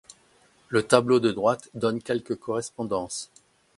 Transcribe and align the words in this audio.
Le 0.69 0.81
tableau 0.81 1.19
de 1.19 1.29
droite 1.31 1.69
donne 1.75 2.01
quelques 2.01 2.33
correspondances. 2.35 3.29